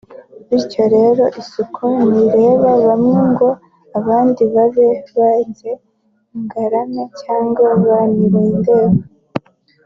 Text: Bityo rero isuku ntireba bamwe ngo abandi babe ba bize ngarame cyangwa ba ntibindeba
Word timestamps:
Bityo 0.49 0.83
rero 0.95 1.23
isuku 1.41 1.85
ntireba 2.13 2.71
bamwe 2.85 3.19
ngo 3.29 3.49
abandi 3.99 4.41
babe 4.53 4.89
ba 5.15 5.29
bize 5.45 5.71
ngarame 6.41 7.03
cyangwa 7.21 7.67
ba 7.87 7.97
ntibindeba 8.13 8.99